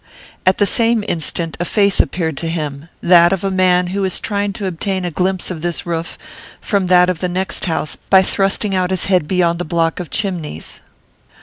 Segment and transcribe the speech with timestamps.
[0.47, 4.19] At the same instant a face appeared to him that of a man who was
[4.19, 6.17] trying to obtain a glimpse of this roof
[6.59, 10.09] from that of the next house by thrusting out his head beyond the block of
[10.09, 10.81] chimneys.